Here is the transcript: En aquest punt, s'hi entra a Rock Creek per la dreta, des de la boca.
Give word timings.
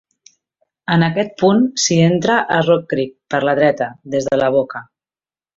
En 0.93 1.05
aquest 1.07 1.35
punt, 1.41 1.61
s'hi 1.83 1.99
entra 2.07 2.39
a 2.57 2.59
Rock 2.69 2.89
Creek 2.95 3.15
per 3.35 3.45
la 3.49 3.57
dreta, 3.63 3.93
des 4.15 4.31
de 4.31 4.45
la 4.45 4.53
boca. 4.61 4.87